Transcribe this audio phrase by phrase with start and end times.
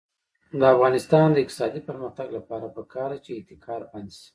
[0.59, 4.29] د افغانستان د اقتصادي پرمختګ لپاره پکار ده چې احتکار بند شي.